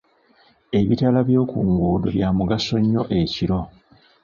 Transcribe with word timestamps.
Ebitaala 0.79 1.19
by'oku 1.27 1.57
nguudo 1.69 2.07
byamugaso 2.15 2.75
nnyo 2.81 3.03
ekiro. 3.19 3.59